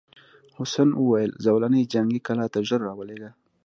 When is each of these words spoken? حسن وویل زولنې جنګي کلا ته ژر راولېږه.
حسن 0.57 0.89
وویل 1.01 1.31
زولنې 1.45 1.81
جنګي 1.93 2.19
کلا 2.27 2.45
ته 2.53 2.59
ژر 2.67 2.79
راولېږه. 2.87 3.31